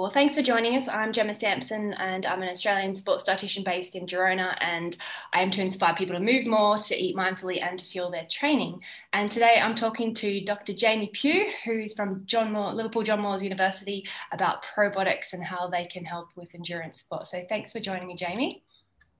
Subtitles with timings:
[0.00, 0.88] Well, thanks for joining us.
[0.88, 4.96] I'm Gemma Sampson and I'm an Australian sports dietitian based in Girona and
[5.34, 8.26] I aim to inspire people to move more, to eat mindfully and to fuel their
[8.30, 8.80] training.
[9.12, 10.72] And today I'm talking to Dr.
[10.72, 15.84] Jamie Pugh, who's from John Moore, Liverpool John Moores University about probiotics and how they
[15.84, 17.30] can help with endurance sports.
[17.32, 18.64] So thanks for joining me, Jamie.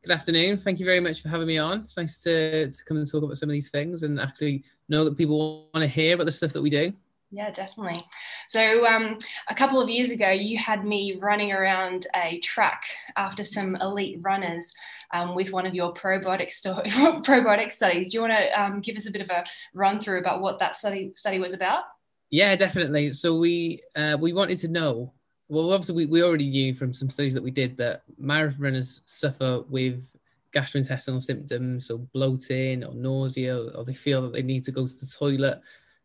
[0.02, 0.56] Good afternoon.
[0.56, 1.80] Thank you very much for having me on.
[1.80, 5.04] It's nice to, to come and talk about some of these things and actually know
[5.04, 6.90] that people want to hear about the stuff that we do.
[7.32, 8.02] Yeah, definitely.
[8.48, 9.18] So, um,
[9.48, 12.82] a couple of years ago, you had me running around a track
[13.16, 14.72] after some elite runners
[15.14, 18.08] um, with one of your probiotic, sto- probiotic studies.
[18.08, 20.58] Do you want to um, give us a bit of a run through about what
[20.58, 21.84] that study study was about?
[22.30, 23.12] Yeah, definitely.
[23.12, 25.12] So we uh, we wanted to know.
[25.48, 29.02] Well, obviously, we, we already knew from some studies that we did that marathon runners
[29.04, 30.04] suffer with
[30.52, 34.94] gastrointestinal symptoms, so bloating or nausea, or they feel that they need to go to
[34.94, 35.60] the toilet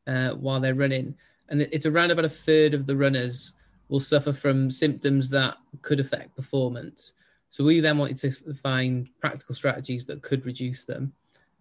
[0.07, 1.15] uh, while they're running.
[1.49, 3.53] And it's around about a third of the runners
[3.89, 7.13] will suffer from symptoms that could affect performance.
[7.49, 11.13] So we then wanted to find practical strategies that could reduce them.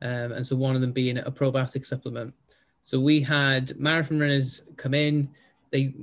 [0.03, 2.35] Um, and so one of them being a probiotic supplement.
[2.83, 5.31] So we had marathon runners come in,
[5.71, 5.95] they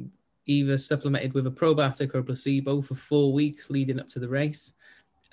[0.45, 4.27] either supplemented with a probiotic or a placebo for four weeks leading up to the
[4.27, 4.73] race.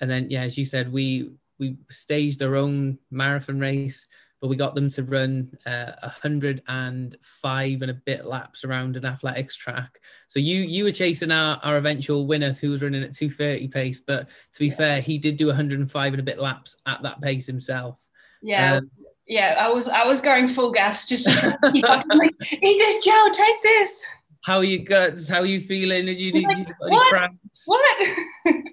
[0.01, 4.07] And then, yeah, as you said, we we staged our own marathon race
[4.41, 9.55] but we got them to run uh, 105 and a bit laps around an athletics
[9.55, 9.99] track.
[10.27, 14.01] So you you were chasing our, our eventual winner who was running at 230 pace,
[14.01, 17.47] but to be fair, he did do 105 and a bit laps at that pace
[17.47, 18.07] himself.
[18.41, 18.75] Yeah.
[18.77, 18.91] Um,
[19.27, 22.05] yeah, I was I was going full gas just to keep up.
[22.09, 24.05] like, eat this gel, take this.
[24.41, 25.27] How are your guts?
[25.27, 26.05] How are you feeling?
[26.05, 27.09] Did you, did you got any what?
[27.09, 27.65] cramps?
[27.65, 28.17] What?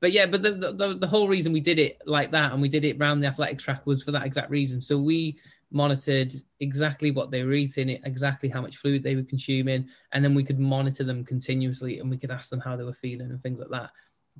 [0.00, 2.68] but yeah, but the, the, the whole reason we did it like that and we
[2.68, 4.80] did it around the athletic track was for that exact reason.
[4.80, 5.38] So we
[5.70, 10.34] monitored exactly what they were eating, exactly how much fluid they were consuming, and then
[10.34, 13.42] we could monitor them continuously and we could ask them how they were feeling and
[13.42, 13.90] things like that.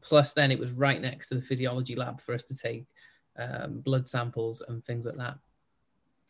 [0.03, 2.84] Plus, then it was right next to the physiology lab for us to take
[3.39, 5.39] um, blood samples and things like that.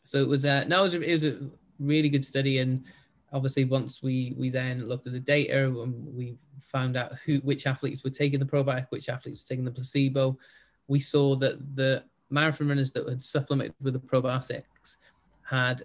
[0.04, 1.38] So it was a no, it was a, it was a
[1.81, 2.84] really good study, and
[3.32, 7.66] obviously once we we then looked at the data and we found out who which
[7.66, 10.37] athletes were taking the probiotic which athletes were taking the placebo
[10.88, 14.97] we saw that the marathon runners that had supplemented with the probiotics
[15.42, 15.82] had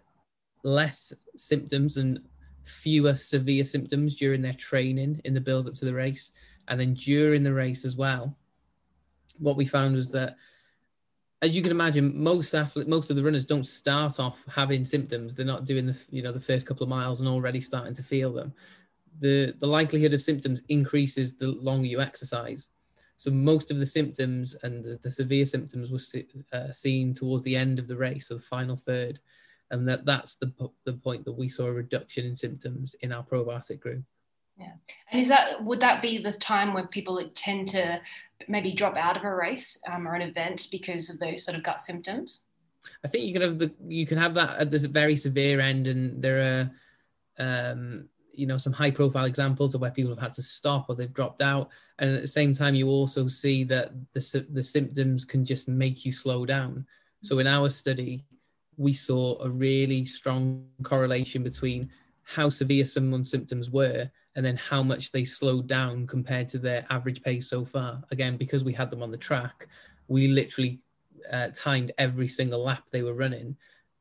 [0.63, 2.19] less symptoms and
[2.63, 6.31] fewer severe symptoms during their training in the build up to the race.
[6.67, 8.37] And then during the race as well
[9.39, 10.35] what we found was that
[11.41, 15.33] as you can imagine, most athletes, most of the runners don't start off having symptoms.
[15.33, 18.03] They're not doing the, you know, the first couple of miles and already starting to
[18.03, 18.53] feel them.
[19.19, 22.67] The the likelihood of symptoms increases the longer you exercise.
[23.15, 27.55] So most of the symptoms and the, the severe symptoms were uh, seen towards the
[27.55, 29.19] end of the race, so the final third,
[29.71, 30.51] and that that's the
[30.85, 34.03] the point that we saw a reduction in symptoms in our probiotic group.
[34.57, 34.73] Yeah.
[35.11, 37.99] And is that would that be the time when people tend to
[38.47, 41.63] maybe drop out of a race um, or an event because of those sort of
[41.63, 42.41] gut symptoms?
[43.03, 45.87] I think you can have the you can have that at this very severe end,
[45.87, 46.71] and there are
[47.39, 50.95] um, you know some high profile examples of where people have had to stop or
[50.95, 51.69] they've dropped out,
[51.99, 56.05] and at the same time you also see that the the symptoms can just make
[56.05, 56.85] you slow down.
[57.21, 58.25] So in our study,
[58.77, 61.91] we saw a really strong correlation between
[62.23, 66.85] how severe someone's symptoms were and then how much they slowed down compared to their
[66.89, 68.01] average pace so far.
[68.11, 69.67] Again, because we had them on the track,
[70.07, 70.79] we literally
[71.31, 73.55] uh, timed every single lap they were running.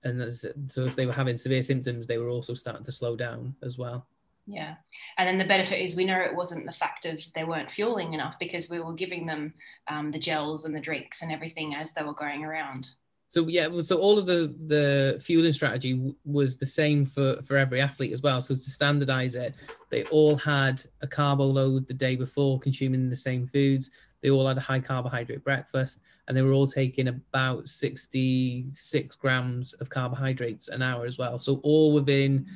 [0.04, 3.54] And so if they were having severe symptoms, they were also starting to slow down
[3.62, 4.06] as well.
[4.46, 4.76] Yeah.
[5.18, 8.14] And then the benefit is we know it wasn't the fact of they weren't fueling
[8.14, 9.52] enough because we were giving them
[9.88, 12.88] um, the gels and the drinks and everything as they were going around
[13.30, 17.80] so yeah so all of the the fueling strategy was the same for for every
[17.80, 18.40] athlete as well.
[18.40, 19.54] So to standardize it
[19.88, 23.92] they all had a carbo load the day before consuming the same foods.
[24.20, 29.74] They all had a high carbohydrate breakfast and they were all taking about 66 grams
[29.74, 31.38] of carbohydrates an hour as well.
[31.38, 32.46] So all within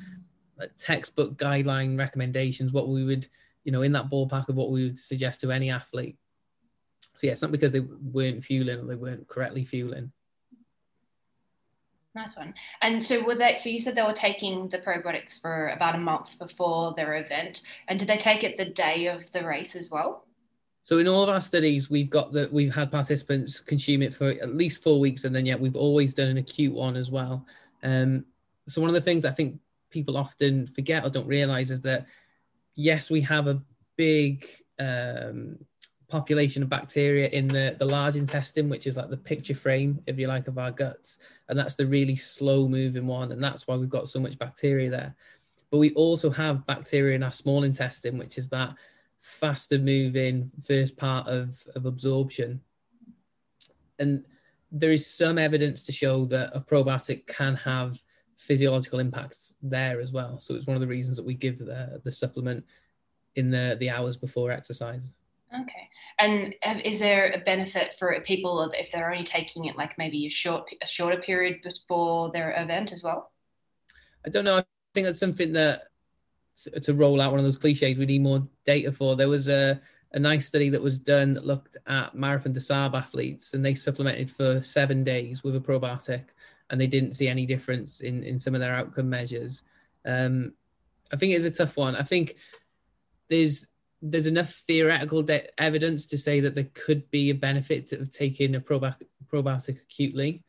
[0.77, 3.29] textbook guideline recommendations what we would
[3.63, 6.17] you know in that ballpark of what we would suggest to any athlete.
[7.13, 10.11] So yeah it's not because they weren't fueling or they weren't correctly fueling
[12.15, 12.53] Nice one.
[12.81, 15.99] And so were they so you said they were taking the probiotics for about a
[15.99, 17.61] month before their event.
[17.89, 20.25] And did they take it the day of the race as well?
[20.83, 24.29] So in all of our studies, we've got that we've had participants consume it for
[24.29, 27.45] at least four weeks, and then yeah, we've always done an acute one as well.
[27.83, 28.23] Um,
[28.67, 29.59] so one of the things I think
[29.89, 32.05] people often forget or don't realize is that
[32.75, 33.61] yes, we have a
[33.97, 34.47] big
[34.79, 35.57] um,
[36.07, 40.17] population of bacteria in the, the large intestine, which is like the picture frame, if
[40.19, 41.19] you like, of our guts.
[41.49, 43.31] And that's the really slow moving one.
[43.31, 45.15] And that's why we've got so much bacteria there.
[45.71, 48.75] But we also have bacteria in our small intestine, which is that
[49.19, 52.61] faster moving first part of, of absorption.
[53.99, 54.23] And
[54.71, 57.99] there is some evidence to show that a probiotic can have
[58.37, 60.39] physiological impacts there as well.
[60.39, 62.63] So it's one of the reasons that we give the, the supplement
[63.35, 65.15] in the, the hours before exercise.
[65.53, 65.89] Okay.
[66.19, 70.29] And is there a benefit for people if they're only taking it like maybe a
[70.29, 73.31] short a shorter period before their event as well?
[74.25, 74.57] I don't know.
[74.57, 75.83] I think that's something that
[76.81, 79.15] to roll out one of those cliches we need more data for.
[79.15, 79.79] There was a
[80.13, 83.75] a nice study that was done that looked at marathon des Sables athletes and they
[83.75, 86.23] supplemented for seven days with a probiotic
[86.69, 89.63] and they didn't see any difference in, in some of their outcome measures.
[90.05, 90.53] Um,
[91.11, 91.95] I think it's a tough one.
[91.95, 92.35] I think
[93.27, 93.67] there's
[94.11, 98.55] there's enough theoretical de- evidence to say that there could be a benefit of taking
[98.55, 100.43] a probiotic, probiotic acutely,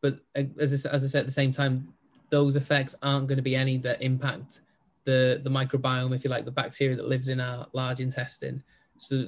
[0.00, 1.92] but uh, as I, as I said at the same time,
[2.30, 4.60] those effects aren't going to be any that impact
[5.04, 8.62] the the microbiome, if you like, the bacteria that lives in our large intestine.
[8.98, 9.26] So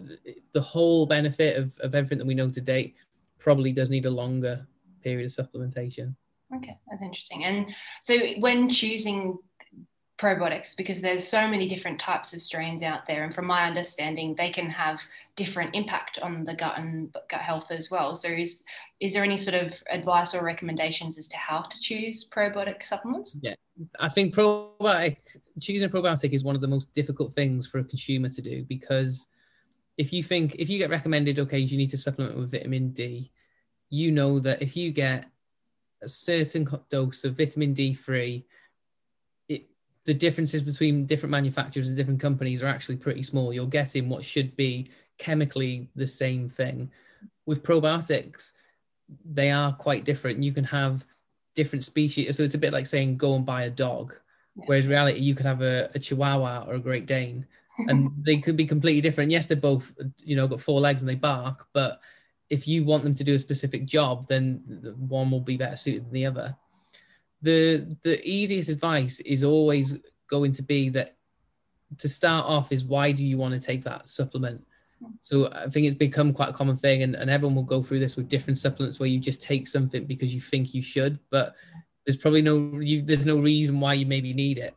[0.53, 2.95] the whole benefit of, of everything that we know to date
[3.39, 4.67] probably does need a longer
[5.03, 6.15] period of supplementation.
[6.55, 7.45] Okay, that's interesting.
[7.45, 9.39] And so when choosing
[10.19, 13.25] probiotics because there's so many different types of strains out there.
[13.25, 15.03] And from my understanding they can have
[15.37, 18.15] different impact on the gut and gut health as well.
[18.15, 18.61] So is
[18.99, 23.39] is there any sort of advice or recommendations as to how to choose probiotic supplements?
[23.43, 23.55] Yeah.
[24.01, 25.19] I think probiotic
[25.61, 28.65] choosing a probiotic is one of the most difficult things for a consumer to do
[28.65, 29.29] because
[29.99, 33.31] if you think if you get recommended okay you need to supplement with vitamin d
[33.89, 35.27] you know that if you get
[36.03, 38.45] a certain dose of vitamin d3
[40.07, 43.53] the differences between different manufacturers and different companies are actually pretty small.
[43.53, 44.89] You're getting what should be
[45.19, 46.91] chemically the same thing.
[47.45, 48.53] With probiotics,
[49.25, 50.43] they are quite different.
[50.43, 51.05] You can have
[51.57, 52.37] different species.
[52.37, 54.15] So it's a bit like saying go and buy a dog.
[54.55, 54.65] Yeah.
[54.67, 57.45] Whereas reality, you could have a, a Chihuahua or a Great Dane,
[57.89, 59.33] and they could be completely different.
[59.33, 59.93] Yes, they're both,
[60.23, 62.01] you know, got four legs and they bark, but
[62.49, 66.05] if you want them to do a specific job, then one will be better suited
[66.05, 66.57] than the other
[67.43, 69.99] the the easiest advice is always
[70.29, 71.17] going to be that
[71.99, 74.65] to start off is why do you want to take that supplement?
[75.21, 78.01] So i think it's become quite a common thing and, and everyone will go through
[78.01, 81.55] this with different supplements where you just take something because you think you should but
[82.07, 84.75] there's probably no you, there's no reason why you maybe need it.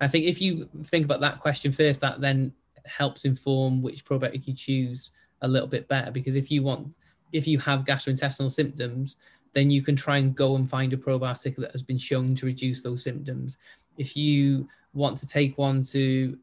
[0.00, 2.52] I think if you think about that question first that then
[2.84, 5.12] helps inform which probiotic you choose
[5.42, 6.94] a little bit better because if you want
[7.32, 9.16] if you have gastrointestinal symptoms
[9.52, 12.46] then you can try and go and find a probiotic that has been shown to
[12.46, 13.58] reduce those symptoms.
[13.98, 16.38] If you want to take one to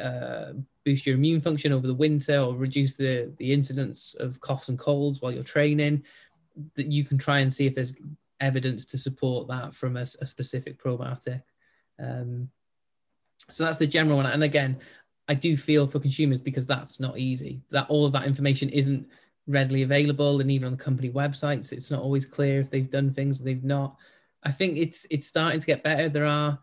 [0.00, 0.52] uh,
[0.84, 4.78] boost your immune function over the winter or reduce the, the incidence of coughs and
[4.78, 6.02] colds while you're training,
[6.74, 7.94] that you can try and see if there's
[8.40, 11.42] evidence to support that from a, a specific probiotic.
[11.98, 12.50] Um,
[13.48, 14.26] so that's the general one.
[14.26, 14.78] And again,
[15.28, 17.60] I do feel for consumers because that's not easy.
[17.70, 19.08] That all of that information isn't
[19.46, 23.12] readily available and even on the company websites it's not always clear if they've done
[23.12, 23.96] things they've not.
[24.42, 26.08] I think it's it's starting to get better.
[26.08, 26.58] There are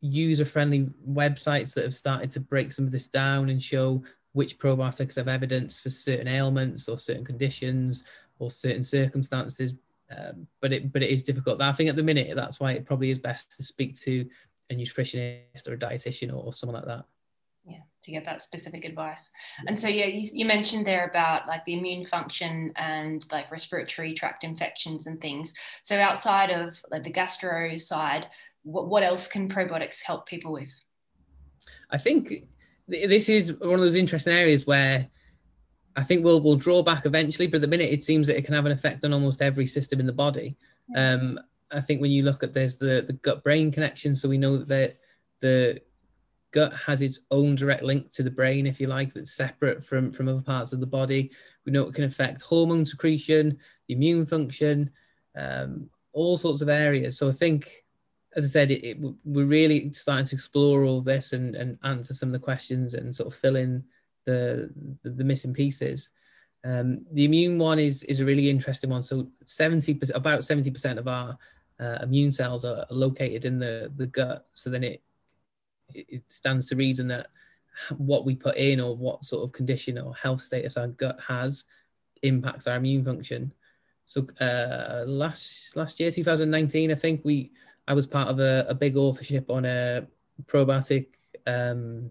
[0.00, 4.58] user friendly websites that have started to break some of this down and show which
[4.58, 8.04] probiotics have evidence for certain ailments or certain conditions
[8.38, 9.74] or certain circumstances
[10.16, 11.60] um, but it but it is difficult.
[11.60, 14.28] I think at the minute that's why it probably is best to speak to
[14.70, 17.04] a nutritionist or a dietitian or, or someone like that
[18.06, 19.30] to get that specific advice.
[19.66, 24.14] And so yeah you, you, mentioned there about like the immune function and like respiratory
[24.14, 25.52] tract infections and things.
[25.82, 28.28] So outside of like the gastro side
[28.66, 30.72] what, what else can probiotics help people with?
[31.90, 32.48] I think
[32.88, 35.08] this is one of those interesting areas where
[35.94, 38.44] I think we'll we'll draw back eventually, but at the minute it seems that it
[38.44, 40.56] can have an effect on almost every system in the body.
[40.94, 41.38] Um,
[41.70, 44.58] I think when you look at there's the the gut brain connection, so we know
[44.58, 44.98] that
[45.40, 45.80] the
[46.56, 50.10] gut has its own direct link to the brain, if you like, that's separate from,
[50.10, 51.30] from other parts of the body.
[51.66, 54.88] We know it can affect hormone secretion, the immune function,
[55.36, 57.18] um, all sorts of areas.
[57.18, 57.84] So I think,
[58.36, 58.96] as I said, it, it,
[59.26, 63.14] we're really starting to explore all this and, and answer some of the questions and
[63.14, 63.84] sort of fill in
[64.24, 64.70] the,
[65.02, 66.08] the, the missing pieces.
[66.64, 69.02] Um, the immune one is is a really interesting one.
[69.02, 71.36] So 70 about 70% of our
[71.78, 74.46] uh, immune cells are located in the, the gut.
[74.54, 75.02] So then it
[75.94, 77.28] it stands to reason that
[77.98, 81.64] what we put in or what sort of condition or health status our gut has
[82.22, 83.52] impacts our immune function.
[84.06, 87.52] So uh, last last year, 2019, I think we
[87.88, 90.06] I was part of a, a big authorship on a
[90.46, 91.06] probiotic
[91.46, 92.10] um,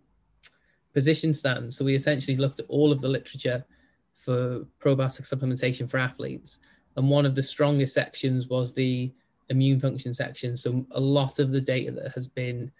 [0.93, 1.73] position stand.
[1.73, 3.65] So we essentially looked at all of the literature
[4.13, 6.59] for probiotic supplementation for athletes,
[6.95, 9.11] and one of the strongest sections was the
[9.49, 10.57] immune function section.
[10.57, 12.71] So a lot of the data that has been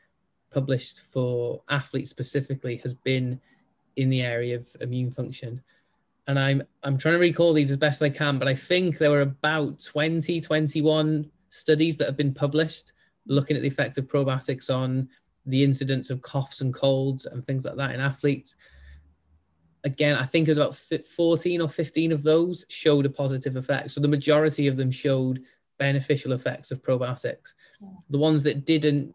[0.56, 3.42] published for athletes specifically has been
[3.98, 5.62] in the area of immune function.
[6.28, 9.12] And I'm I'm trying to recall these as best I can, but I think there
[9.12, 12.94] were about 20, 21 studies that have been published
[13.28, 15.10] looking at the effect of probiotics on
[15.46, 18.56] the incidence of coughs and colds and things like that in athletes.
[19.84, 23.92] Again, I think it was about 14 or 15 of those showed a positive effect.
[23.92, 25.44] So the majority of them showed
[25.78, 27.54] beneficial effects of probiotics.
[27.82, 27.90] Yeah.
[28.10, 29.14] The ones that didn't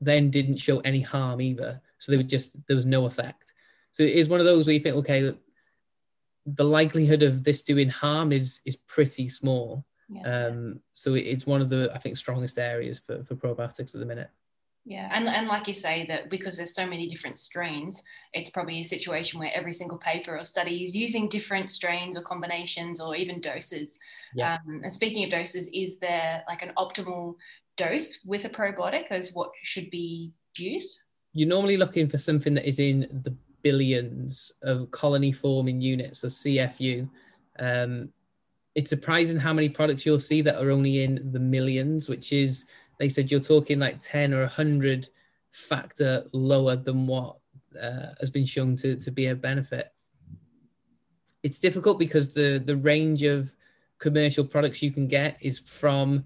[0.00, 1.80] then didn't show any harm either.
[1.98, 3.52] So they were just there was no effect.
[3.92, 5.34] So it is one of those where you think, okay,
[6.46, 9.84] the likelihood of this doing harm is is pretty small.
[10.08, 10.46] Yeah.
[10.46, 14.06] Um, so it's one of the I think strongest areas for, for probiotics at the
[14.06, 14.30] minute.
[14.84, 18.02] Yeah, and, and like you say, that because there's so many different strains,
[18.32, 22.22] it's probably a situation where every single paper or study is using different strains or
[22.22, 24.00] combinations or even doses.
[24.34, 24.54] Yeah.
[24.54, 27.36] Um, and speaking of doses, is there like an optimal
[27.76, 31.00] dose with a probiotic as what should be used?
[31.32, 36.32] You're normally looking for something that is in the billions of colony forming units of
[36.32, 37.08] CFU.
[37.58, 38.10] Um,
[38.74, 42.66] it's surprising how many products you'll see that are only in the millions, which is
[42.98, 45.08] they said you're talking like 10 or 100
[45.52, 47.36] factor lower than what
[47.80, 49.92] uh, has been shown to, to be a benefit.
[51.42, 53.50] It's difficult because the, the range of
[53.98, 56.24] commercial products you can get is from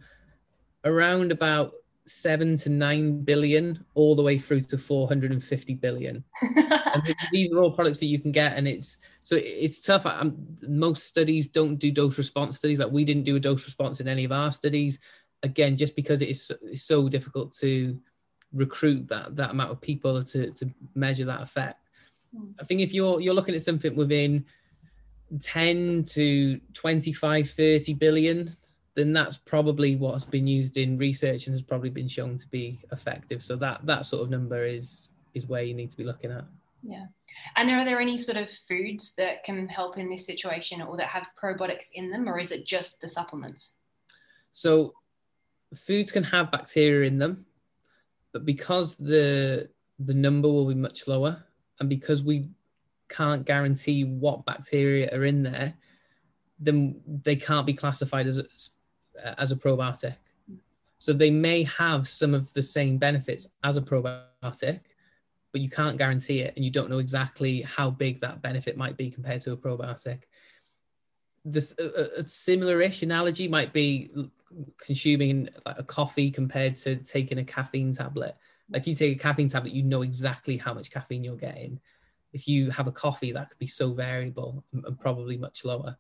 [0.87, 1.73] around about
[2.09, 6.23] seven to nine billion all the way through to 450 billion
[6.57, 10.37] and these are all products that you can get and it's so it's tough I'm,
[10.69, 14.07] most studies don't do dose response studies like we didn't do a dose response in
[14.07, 15.01] any of our studies
[15.43, 17.99] again, just because it is it's so difficult to
[18.53, 21.91] recruit that that amount of people to to measure that effect.
[22.35, 22.55] Mm.
[22.61, 24.45] I think if you're you're looking at something within
[25.41, 28.49] 10 to 25 30 billion
[28.97, 32.81] then that's probably what's been used in research and has probably been shown to be
[32.91, 33.43] effective.
[33.43, 36.45] So that that sort of number is is where you need to be looking at.
[36.83, 37.07] Yeah.
[37.57, 41.09] And are there any sort of foods that can help in this situation or that
[41.09, 43.75] have probiotics in them or is it just the supplements?
[44.51, 44.95] So
[45.75, 47.45] foods can have bacteria in them,
[48.33, 51.45] but because the the number will be much lower,
[51.81, 52.49] and because we
[53.09, 55.75] can't guarantee what bacteria are in there,
[56.59, 58.43] then they can't be classified as
[59.25, 60.17] Uh, as a probiotic.
[60.99, 64.81] So they may have some of the same benefits as a probiotic,
[65.53, 68.97] but you can't guarantee it, and you don't know exactly how big that benefit might
[68.97, 70.25] be compared to a probiotic.
[71.45, 74.11] This a, a similar-ish analogy might be
[74.79, 78.37] consuming like a coffee compared to taking a caffeine tablet.
[78.71, 81.81] Like if you take a caffeine tablet, you know exactly how much caffeine you're getting.
[82.33, 85.97] If you have a coffee, that could be so variable and probably much lower.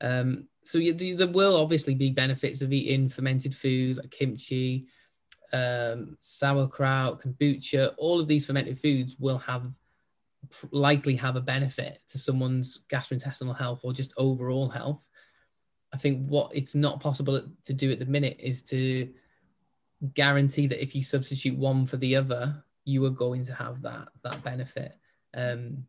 [0.00, 4.86] Um, so yeah, there will obviously be benefits of eating fermented foods like kimchi,
[5.52, 7.94] um, sauerkraut, kombucha.
[7.96, 9.70] All of these fermented foods will have
[10.70, 15.04] likely have a benefit to someone's gastrointestinal health or just overall health.
[15.92, 19.08] I think what it's not possible to do at the minute is to
[20.14, 24.08] guarantee that if you substitute one for the other, you are going to have that
[24.22, 24.96] that benefit.
[25.34, 25.86] Um,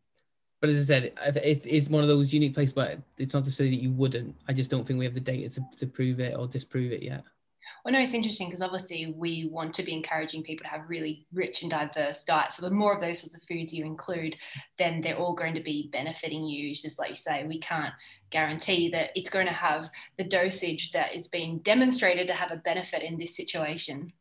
[0.60, 2.74] but as I said, it is one of those unique places.
[2.74, 4.36] But it's not to say that you wouldn't.
[4.46, 7.02] I just don't think we have the data to, to prove it or disprove it
[7.02, 7.24] yet.
[7.84, 11.26] Well, no, it's interesting because obviously we want to be encouraging people to have really
[11.32, 12.56] rich and diverse diets.
[12.56, 14.36] So the more of those sorts of foods you include,
[14.78, 16.70] then they're all going to be benefiting you.
[16.70, 17.94] It's Just like you say, we can't
[18.30, 22.56] guarantee that it's going to have the dosage that is being demonstrated to have a
[22.56, 24.12] benefit in this situation.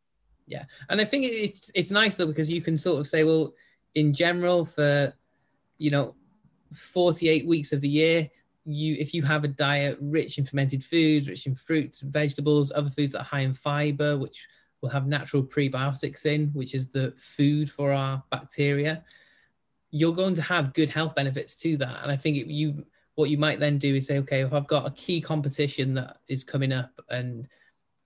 [0.47, 3.53] Yeah, and I think it's it's nice though because you can sort of say, well,
[3.93, 5.13] in general, for
[5.77, 6.15] you know,
[6.73, 8.29] 48 weeks of the year,
[8.65, 12.89] you if you have a diet rich in fermented foods, rich in fruits, vegetables, other
[12.89, 14.47] foods that are high in fiber, which
[14.81, 19.03] will have natural prebiotics in, which is the food for our bacteria,
[19.91, 22.01] you're going to have good health benefits to that.
[22.03, 22.85] And I think it, you
[23.15, 26.19] what you might then do is say, okay, if I've got a key competition that
[26.29, 27.47] is coming up and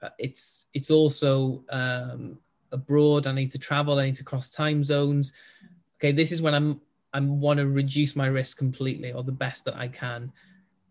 [0.02, 2.40] uh, it's it's also um,
[2.72, 5.34] abroad, I need to travel, I need to cross time zones.
[5.98, 6.82] Okay, this is when I'm
[7.14, 10.32] I want to reduce my risk completely or the best that I can.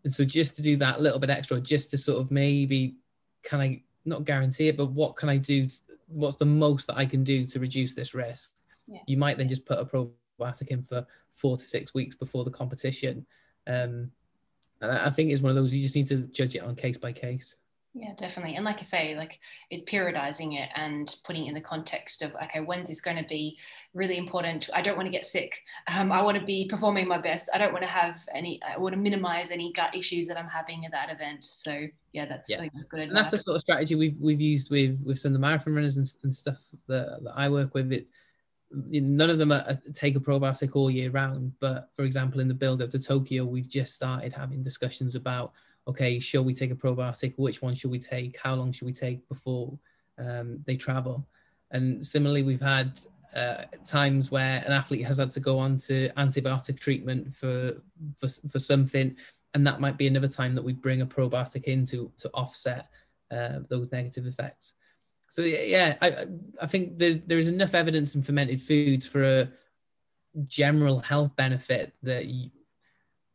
[0.04, 2.94] And so just to do that little bit extra, just to sort of maybe
[3.42, 5.66] can I not guarantee it, but what can I do?
[5.66, 5.76] To,
[6.08, 8.52] what's the most that I can do to reduce this risk?
[8.86, 9.00] Yeah.
[9.06, 12.50] You might then just put a probiotic in for four to six weeks before the
[12.50, 13.26] competition.
[13.66, 14.10] Um,
[14.80, 16.98] and I think it's one of those you just need to judge it on case
[16.98, 17.56] by case.
[17.94, 18.56] Yeah, definitely.
[18.56, 22.34] And like I say, like it's periodizing it and putting it in the context of,
[22.44, 23.58] okay, when's this going to be
[23.92, 24.70] really important?
[24.72, 25.62] I don't want to get sick.
[25.94, 27.50] Um, I want to be performing my best.
[27.52, 30.48] I don't want to have any, I want to minimize any gut issues that I'm
[30.48, 31.44] having at that event.
[31.44, 32.56] So yeah, that's, yeah.
[32.56, 33.00] I think that's good.
[33.00, 35.74] And that's the sort of strategy we've, we've used with, with some of the marathon
[35.74, 36.56] runners and, and stuff
[36.88, 37.92] that, that I work with.
[37.92, 38.08] It,
[38.70, 41.52] none of them are, take a probiotic all year round.
[41.60, 45.52] But for example, in the build up to Tokyo, we've just started having discussions about
[45.88, 47.34] okay, shall we take a probiotic?
[47.36, 48.38] Which one should we take?
[48.38, 49.78] How long should we take before
[50.18, 51.26] um, they travel?
[51.70, 53.00] And similarly, we've had
[53.34, 57.82] uh, times where an athlete has had to go on to antibiotic treatment for,
[58.16, 59.16] for, for something,
[59.54, 62.88] and that might be another time that we bring a probiotic in to, to offset
[63.30, 64.74] uh, those negative effects.
[65.28, 66.26] So yeah, I,
[66.60, 69.48] I think there, there is enough evidence in fermented foods for a
[70.46, 72.50] general health benefit that you,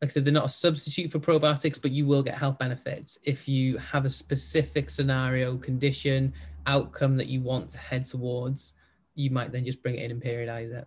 [0.00, 3.18] like I said, they're not a substitute for probiotics, but you will get health benefits
[3.24, 6.32] if you have a specific scenario, condition,
[6.66, 8.74] outcome that you want to head towards.
[9.16, 10.86] You might then just bring it in and periodize it.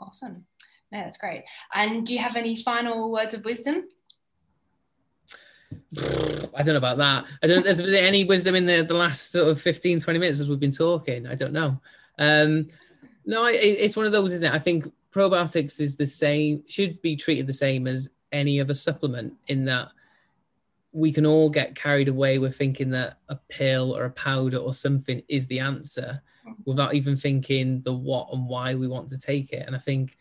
[0.00, 0.44] Awesome.
[0.90, 1.44] Yeah, that's great.
[1.72, 3.84] And do you have any final words of wisdom?
[5.98, 7.26] I don't know about that.
[7.42, 7.62] I don't.
[7.62, 10.72] There's any wisdom in the the last sort of 15, 20 minutes as we've been
[10.72, 11.26] talking.
[11.26, 11.80] I don't know.
[12.18, 12.68] Um,
[13.24, 14.54] no, it, it's one of those, isn't it?
[14.54, 16.64] I think probiotics is the same.
[16.66, 19.88] Should be treated the same as any other supplement in that
[20.92, 24.72] we can all get carried away with thinking that a pill or a powder or
[24.72, 26.22] something is the answer
[26.64, 29.66] without even thinking the what and why we want to take it.
[29.66, 30.16] And I think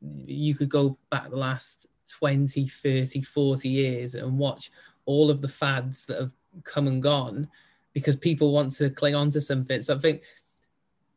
[0.00, 4.70] you could go back the last 20, 30, 40 years and watch
[5.04, 6.32] all of the fads that have
[6.64, 7.48] come and gone
[7.92, 9.82] because people want to cling on to something.
[9.82, 10.22] So I think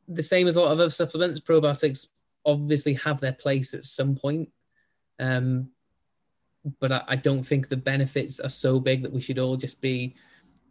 [0.07, 2.07] the same as a lot of other supplements, probiotics
[2.45, 4.49] obviously have their place at some point.
[5.19, 5.69] Um,
[6.79, 9.81] but I, I, don't think the benefits are so big that we should all just
[9.81, 10.15] be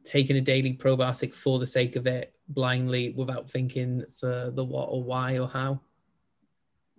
[0.04, 4.86] taking a daily probiotic for the sake of it blindly without thinking for the what
[4.86, 5.80] or why or how.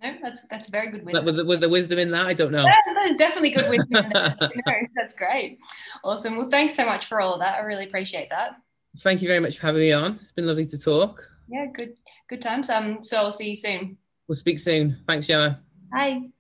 [0.02, 1.36] No, that's that's very good wisdom.
[1.36, 2.28] Was, was there wisdom in that?
[2.28, 2.66] I don't know.
[2.88, 4.12] Yeah, there's definitely good wisdom.
[4.14, 5.60] no, that's great.
[6.04, 6.38] Awesome.
[6.38, 7.56] Well, thanks so much for all of that.
[7.56, 8.52] I really appreciate that.
[9.00, 10.18] Thank you very much for having me on.
[10.22, 11.28] It's been lovely to talk.
[11.48, 11.96] Yeah, good
[12.30, 12.70] good times.
[12.70, 13.98] Um, so I'll see you soon.
[14.28, 15.04] We'll speak soon.
[15.08, 15.62] Thanks, Gemma.
[15.92, 16.34] Bye.